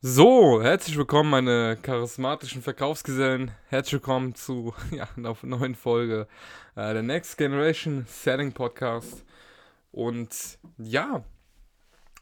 [0.00, 3.50] So, herzlich willkommen, meine charismatischen Verkaufsgesellen.
[3.66, 6.28] Herzlich willkommen zu ja, einer neuen Folge
[6.76, 9.24] äh, der Next Generation Selling Podcast.
[9.90, 11.24] Und ja,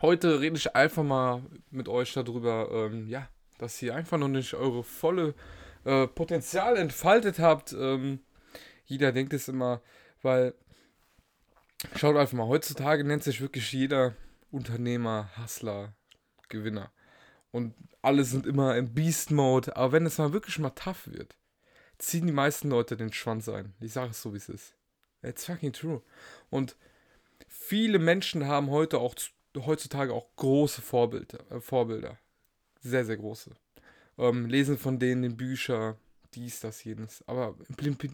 [0.00, 3.28] heute rede ich einfach mal mit euch darüber, ähm, ja,
[3.58, 5.34] dass ihr einfach noch nicht eure volle
[5.84, 7.74] äh, Potenzial entfaltet habt.
[7.74, 8.20] Ähm,
[8.86, 9.82] jeder denkt es immer,
[10.22, 10.54] weil
[11.96, 14.14] schaut einfach mal, heutzutage nennt sich wirklich jeder
[14.50, 15.92] Unternehmer, Hustler,
[16.48, 16.90] Gewinner
[17.50, 19.76] und alle sind immer im Beast-Mode.
[19.76, 21.36] Aber wenn es mal wirklich mal tough wird,
[21.98, 23.74] ziehen die meisten Leute den Schwanz ein.
[23.80, 24.74] Ich sage es so, wie es ist.
[25.22, 26.02] It's fucking true.
[26.50, 26.76] Und
[27.48, 29.14] viele Menschen haben heute auch
[29.56, 31.38] heutzutage auch große Vorbilder.
[31.50, 32.18] Äh, Vorbilder.
[32.80, 33.50] Sehr, sehr große.
[34.18, 35.98] Ähm, lesen von denen in Bücher,
[36.34, 37.24] dies, das, jenes.
[37.26, 37.56] Aber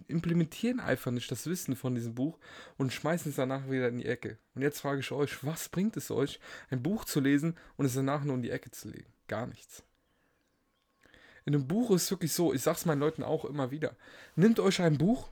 [0.09, 2.39] implementieren einfach nicht das Wissen von diesem Buch
[2.79, 4.39] und schmeißen es danach wieder in die Ecke.
[4.55, 7.95] Und jetzt frage ich euch, was bringt es euch, ein Buch zu lesen und es
[7.95, 9.14] danach nur in die Ecke zu legen?
[9.29, 9.83] Gar nichts.
[11.45, 13.97] In einem Buch ist es wirklich so, ich sag's meinen Leuten auch immer wieder.
[14.35, 15.29] Nehmt euch ein Buch,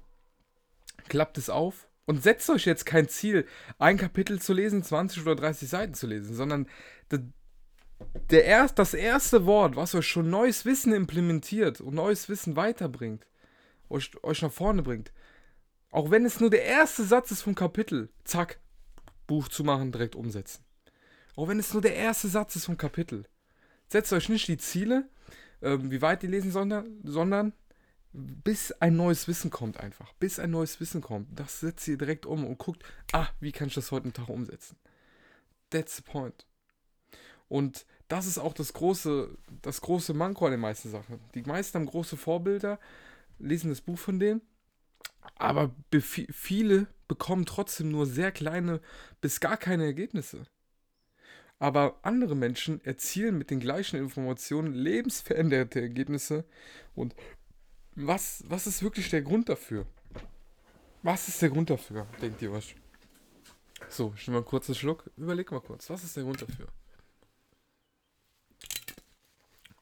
[1.09, 3.47] klappt es auf und setzt euch jetzt kein Ziel,
[3.79, 6.69] ein Kapitel zu lesen, 20 oder 30 Seiten zu lesen, sondern
[8.31, 13.27] der erst, das erste Wort, was euch schon neues Wissen implementiert und neues Wissen weiterbringt,
[13.89, 15.13] euch, euch nach vorne bringt,
[15.91, 18.59] auch wenn es nur der erste Satz ist vom Kapitel, zack,
[19.27, 20.65] Buch zu machen, direkt umsetzen.
[21.37, 23.25] Auch wenn es nur der erste Satz ist vom Kapitel.
[23.93, 25.07] Setzt euch nicht die Ziele,
[25.61, 27.53] äh, wie weit die lesen, sondern, sondern
[28.15, 30.15] bis ein neues Wissen kommt einfach.
[30.15, 31.29] Bis ein neues Wissen kommt.
[31.39, 32.83] Das setzt ihr direkt um und guckt,
[33.13, 34.79] ah, wie kann ich das heute einen Tag umsetzen?
[35.69, 36.47] That's the point.
[37.49, 41.21] Und das ist auch das große, das große Manko an den meisten Sachen.
[41.35, 42.81] Die meisten haben große Vorbilder,
[43.39, 44.41] lesen das Buch von denen,
[45.35, 45.71] aber
[46.31, 48.81] viele bekommen trotzdem nur sehr kleine
[49.21, 50.47] bis gar keine Ergebnisse.
[51.63, 56.45] Aber andere Menschen erzielen mit den gleichen Informationen lebensveränderte Ergebnisse.
[56.97, 57.15] Und
[57.95, 59.87] was, was ist wirklich der Grund dafür?
[61.05, 62.75] Was ist der Grund dafür, denkt ihr euch?
[63.89, 65.09] So, ich nehme mal einen Schluck.
[65.17, 66.67] Überleg mal kurz, was ist der Grund dafür?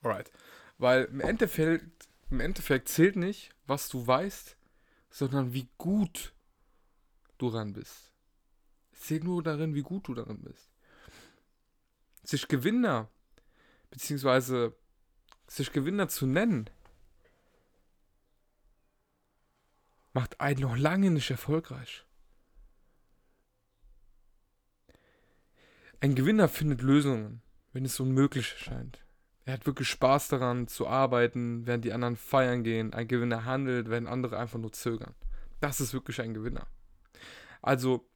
[0.03, 0.31] Alright.
[0.77, 4.55] Weil im Endeffekt, im Endeffekt zählt nicht, was du weißt,
[5.09, 6.35] sondern wie gut
[7.39, 8.13] du daran bist.
[8.93, 10.70] Es zählt nur darin, wie gut du darin bist
[12.31, 13.09] sich Gewinner,
[13.91, 14.75] beziehungsweise
[15.47, 16.71] sich Gewinner zu nennen,
[20.13, 22.07] macht einen noch lange nicht erfolgreich.
[26.01, 27.43] Ein Gewinner findet Lösungen,
[27.73, 29.05] wenn es unmöglich erscheint.
[29.45, 32.95] Er hat wirklich Spaß daran zu arbeiten, während die anderen feiern gehen.
[32.95, 35.15] Ein Gewinner handelt, wenn andere einfach nur zögern.
[35.61, 36.67] Das ist wirklich ein Gewinner.
[37.61, 38.10] Also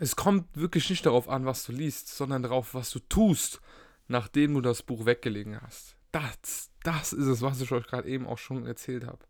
[0.00, 3.60] es kommt wirklich nicht darauf an, was du liest, sondern darauf, was du tust,
[4.08, 5.94] nachdem du das Buch weggelegen hast.
[6.10, 9.24] Das, das ist es, was ich euch gerade eben auch schon erzählt habe.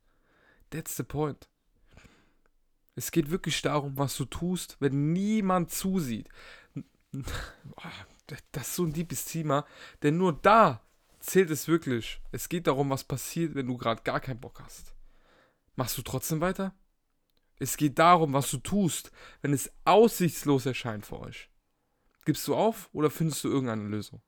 [0.70, 1.48] That's the point.
[2.94, 6.28] Es geht wirklich darum, was du tust, wenn niemand zusieht.
[8.52, 9.66] Das ist so ein deepes Thema,
[10.04, 10.80] denn nur da
[11.18, 12.20] zählt es wirklich.
[12.30, 14.94] Es geht darum, was passiert, wenn du gerade gar keinen Bock hast.
[15.74, 16.72] Machst du trotzdem weiter?
[17.60, 19.12] Es geht darum, was du tust,
[19.42, 21.50] wenn es aussichtslos erscheint für euch.
[22.24, 24.22] Gibst du auf oder findest du irgendeine Lösung?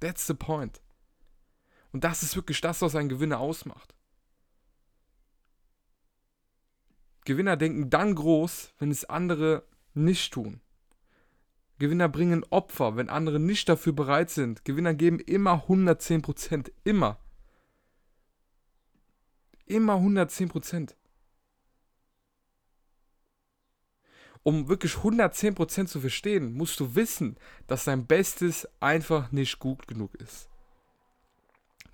[0.00, 0.80] That's the point.
[1.92, 3.94] Und das ist wirklich das, was ein Gewinner ausmacht.
[7.26, 10.62] Gewinner denken dann groß, wenn es andere nicht tun.
[11.78, 14.64] Gewinner bringen Opfer, wenn andere nicht dafür bereit sind.
[14.64, 16.72] Gewinner geben immer 110%.
[16.84, 17.18] Immer.
[19.66, 20.94] Immer 110%.
[24.48, 27.36] Um wirklich 110% zu verstehen, musst du wissen,
[27.66, 30.48] dass dein Bestes einfach nicht gut genug ist.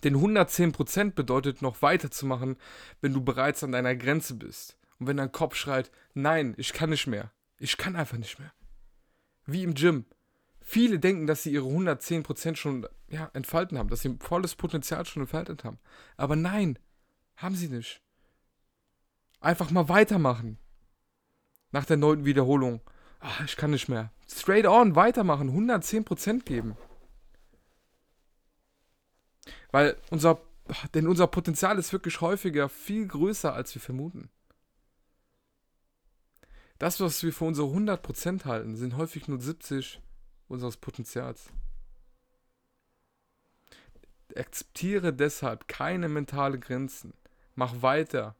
[0.04, 2.56] Denn 110% bedeutet noch weiterzumachen,
[3.00, 4.78] wenn du bereits an deiner Grenze bist.
[5.00, 7.32] Und wenn dein Kopf schreit, nein, ich kann nicht mehr.
[7.58, 8.52] Ich kann einfach nicht mehr.
[9.46, 10.04] Wie im Gym.
[10.60, 15.22] Viele denken, dass sie ihre 110% schon ja, entfalten haben, dass sie volles Potenzial schon
[15.22, 15.80] entfaltet haben.
[16.16, 16.78] Aber nein,
[17.34, 18.00] haben sie nicht.
[19.40, 20.58] Einfach mal weitermachen.
[21.74, 22.80] Nach der neunten Wiederholung.
[23.18, 24.12] Ach, ich kann nicht mehr.
[24.30, 26.76] Straight on, weitermachen, 110% geben.
[29.72, 30.40] Weil unser,
[30.94, 34.30] denn unser Potenzial ist wirklich häufiger viel größer, als wir vermuten.
[36.78, 40.00] Das, was wir für unsere 100% halten, sind häufig nur 70
[40.46, 41.50] unseres Potenzials.
[44.36, 47.14] Akzeptiere deshalb keine mentale Grenzen.
[47.56, 48.36] Mach weiter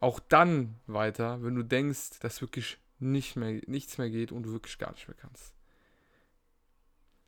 [0.00, 4.52] auch dann weiter, wenn du denkst, dass wirklich nicht mehr, nichts mehr geht und du
[4.52, 5.54] wirklich gar nicht mehr kannst.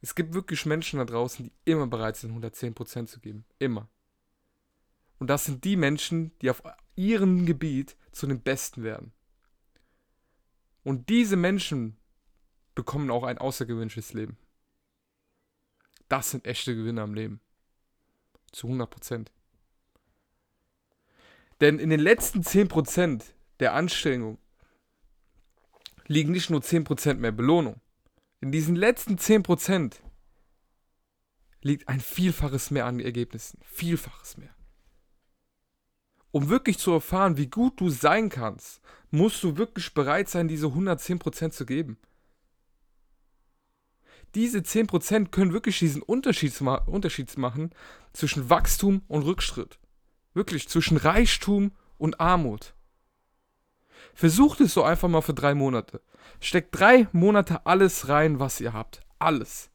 [0.02, 3.44] Es gibt wirklich Menschen da draußen, die immer bereit sind, 110% zu geben.
[3.58, 3.88] Immer.
[5.18, 6.62] Und das sind die Menschen, die auf
[6.96, 9.12] ihrem Gebiet zu den Besten werden.
[10.82, 11.98] Und diese Menschen
[12.74, 14.38] bekommen auch ein außergewöhnliches Leben.
[16.08, 17.40] Das sind echte Gewinner im Leben.
[18.52, 19.26] Zu 100%.
[21.60, 23.22] Denn in den letzten 10%
[23.60, 24.38] der Anstrengung
[26.06, 27.80] liegen nicht nur 10% mehr Belohnung.
[28.40, 29.96] In diesen letzten 10%
[31.62, 33.60] liegt ein Vielfaches mehr an Ergebnissen.
[33.62, 34.54] Vielfaches mehr.
[36.32, 38.80] Um wirklich zu erfahren, wie gut du sein kannst,
[39.10, 41.98] musst du wirklich bereit sein, diese 110% zu geben.
[44.34, 46.58] Diese 10% können wirklich diesen Unterschied,
[47.36, 47.70] machen
[48.12, 49.80] zwischen Wachstum und Rückschritt.
[50.32, 52.74] Wirklich zwischen Reichtum und Armut.
[54.14, 56.02] Versucht es so einfach mal für drei Monate.
[56.40, 59.00] Steckt drei Monate alles rein, was ihr habt.
[59.18, 59.70] Alles.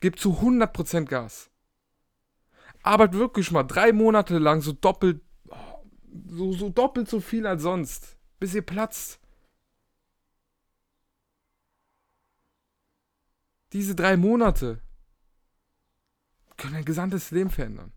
[0.00, 1.50] Gebt zu 100% Gas.
[2.82, 5.20] Arbeitet wirklich mal drei Monate lang so doppelt,
[6.26, 8.16] so, so doppelt so viel als sonst.
[8.38, 9.20] Bis ihr platzt.
[13.72, 14.80] Diese drei Monate
[16.56, 17.92] können dein gesamtes Leben verändern.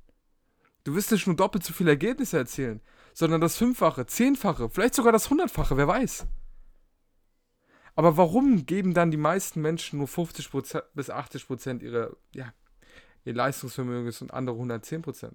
[0.83, 2.81] Du wirst nicht nur doppelt so viele Ergebnisse erzielen,
[3.13, 6.25] sondern das Fünffache, Zehnfache, vielleicht sogar das Hundertfache, wer weiß.
[7.95, 12.53] Aber warum geben dann die meisten Menschen nur 50% bis 80% ihrer, ja,
[13.25, 15.33] ihr Leistungsvermögens und andere 110%?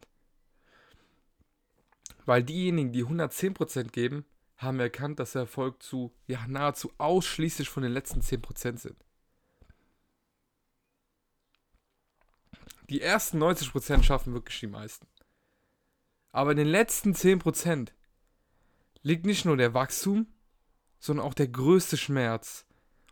[2.24, 4.24] Weil diejenigen, die 110% geben,
[4.56, 8.96] haben erkannt, dass der Erfolg zu, ja, nahezu ausschließlich von den letzten 10% sind.
[12.88, 15.06] Die ersten 90% schaffen wirklich die meisten.
[16.36, 17.92] Aber in den letzten 10%
[19.00, 20.26] liegt nicht nur der Wachstum,
[20.98, 22.66] sondern auch der größte Schmerz.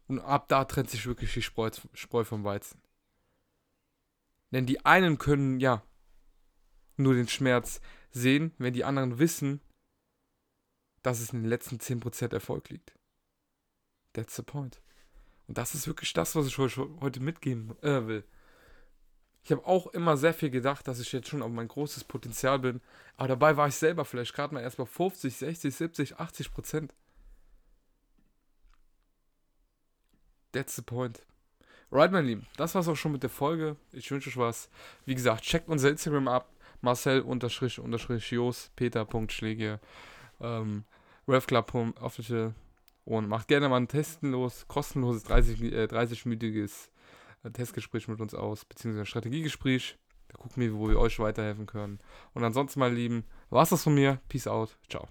[0.08, 1.70] Und ab da trennt sich wirklich die Spreu,
[2.24, 2.82] vom Weizen.
[4.50, 5.82] Denn die einen können ja
[6.98, 7.80] nur den Schmerz
[8.10, 9.62] sehen, wenn die anderen wissen,
[11.00, 12.94] dass es in den letzten 10% Erfolg liegt.
[14.12, 14.82] That's the point.
[15.46, 18.24] Und das ist wirklich das, was ich euch heute mitgeben äh, will.
[19.44, 22.58] Ich habe auch immer sehr viel gedacht, dass ich jetzt schon auf mein großes Potenzial
[22.58, 22.80] bin.
[23.16, 26.94] Aber dabei war ich selber vielleicht gerade mal erst bei 50, 60, 70, 80 Prozent.
[30.52, 31.20] That's the point.
[31.92, 33.76] Right, mein Lieben, das war's auch schon mit der Folge.
[33.92, 34.70] Ich wünsche euch was.
[35.04, 36.50] Wie gesagt, checkt unser Instagram ab.
[36.80, 39.80] Marcel-Jos, Peter.schläge,
[40.40, 40.84] ähm,
[41.26, 42.54] RevClub.official
[43.04, 45.86] und macht gerne mal ein Testenlos, kostenloses 30, äh,
[47.44, 49.98] 30-minütiges Testgespräch mit uns aus, beziehungsweise ein Strategiegespräch.
[50.28, 52.00] Da gucken wir, wo wir euch weiterhelfen können.
[52.32, 54.20] Und ansonsten, meine Lieben, war es das von mir.
[54.28, 54.76] Peace out.
[54.88, 55.08] Ciao.